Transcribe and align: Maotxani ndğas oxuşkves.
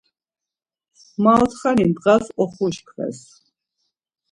Maotxani 1.23 1.85
ndğas 1.91 2.25
oxuşkves. 2.43 3.19